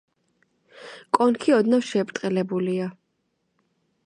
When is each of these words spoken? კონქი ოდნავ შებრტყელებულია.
კონქი 1.19 1.55
ოდნავ 1.59 1.85
შებრტყელებულია. 1.93 2.89